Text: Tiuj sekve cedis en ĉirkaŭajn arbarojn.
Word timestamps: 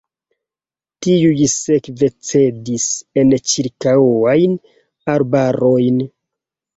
Tiuj 1.07 1.49
sekve 1.55 2.07
cedis 2.29 2.87
en 3.23 3.35
ĉirkaŭajn 3.51 4.57
arbarojn. 5.17 6.01